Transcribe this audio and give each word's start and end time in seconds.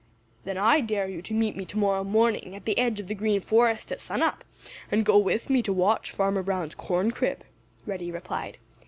"Then 0.45 0.57
I 0.57 0.81
dare 0.81 1.07
you 1.07 1.21
to 1.21 1.33
meet 1.35 1.55
me 1.55 1.63
to 1.65 1.77
morrow 1.77 2.03
morning 2.03 2.55
at 2.55 2.65
the 2.65 2.75
edge 2.79 2.99
of 2.99 3.05
the 3.05 3.13
Green 3.13 3.39
Forest 3.39 3.91
at 3.91 4.01
sun 4.01 4.23
up 4.23 4.43
and 4.91 5.05
go 5.05 5.15
with 5.15 5.47
me 5.47 5.61
to 5.61 5.71
watch 5.71 6.09
Farmer 6.09 6.41
Brown's 6.41 6.73
corn 6.73 7.11
crib," 7.11 7.43
Reddy 7.85 8.11
replied. 8.11 8.57